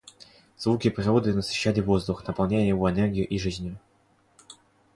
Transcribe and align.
Звуки 0.57 0.89
природы 0.89 1.31
насыщали 1.31 1.79
воздух, 1.79 2.25
наполняя 2.27 2.63
его 2.67 2.89
энергией 2.89 3.25
и 3.27 3.37
жизнью. 3.37 3.77